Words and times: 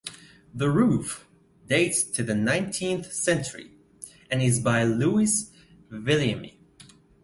The 0.51 0.71
roof 0.71 1.27
dates 1.67 2.01
to 2.01 2.23
the 2.23 2.33
Nineteenth 2.33 3.13
Century 3.13 3.73
and 4.31 4.41
is 4.41 4.59
by 4.59 4.83
Lewis 4.83 5.51
Vulliamy. 5.91 6.55